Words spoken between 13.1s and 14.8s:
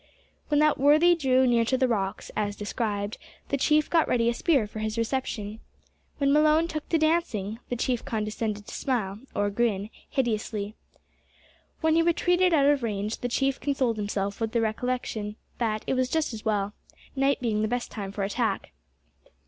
the chief consoled himself with the